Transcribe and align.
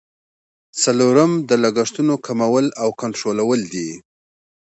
څلورم 0.81 1.31
د 1.49 1.51
لګښتونو 1.63 2.13
کمول 2.25 2.65
او 2.81 2.89
کنټرولول 3.01 3.61
دي. 3.73 3.89